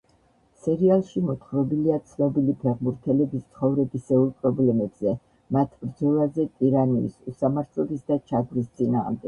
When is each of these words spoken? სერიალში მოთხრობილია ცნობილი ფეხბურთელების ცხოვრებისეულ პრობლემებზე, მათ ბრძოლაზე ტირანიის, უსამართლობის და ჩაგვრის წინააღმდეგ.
სერიალში 0.61 1.21
მოთხრობილია 1.25 1.97
ცნობილი 2.13 2.55
ფეხბურთელების 2.63 3.45
ცხოვრებისეულ 3.51 4.25
პრობლემებზე, 4.41 5.15
მათ 5.59 5.79
ბრძოლაზე 5.85 6.49
ტირანიის, 6.57 7.23
უსამართლობის 7.35 8.07
და 8.13 8.23
ჩაგვრის 8.33 8.77
წინააღმდეგ. 8.77 9.19